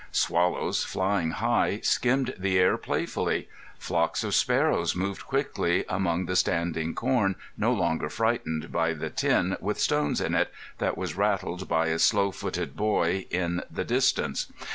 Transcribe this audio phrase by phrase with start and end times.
[0.11, 3.47] Swallows, flying high, skimmed the air playfully.
[3.77, 9.57] Flocks of sparrows moved quickly among the standing corn, no longer frightened by the tin
[9.61, 14.51] with stones in it, that was rattled by a slow footed boy in the distance.